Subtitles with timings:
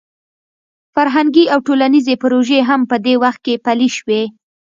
[0.93, 4.21] فرهنګي او ټولنیزې پروژې هم په دې وخت کې پلې شوې.